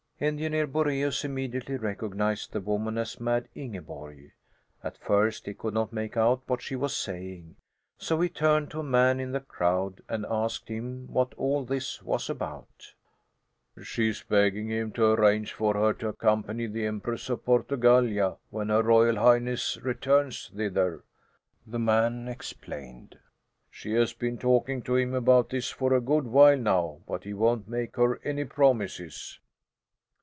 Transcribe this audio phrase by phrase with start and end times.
[0.23, 4.31] Engineer Boraeus immediately recognized the woman as Mad Ingeborg.
[4.83, 7.55] At first he could not make out what she was saying,
[7.97, 12.03] so he turned to a man in the crowd and asked him what all this
[12.03, 12.93] was about.
[13.81, 18.83] "She's begging him to arrange for her to accompany the Empress to Portgallia, when Her
[18.83, 21.03] Royal Highness returns thither,"
[21.65, 23.17] the man explained.
[23.71, 27.33] "She has been talking to him about this for a good while now, but he
[27.33, 29.39] won't make her any promises."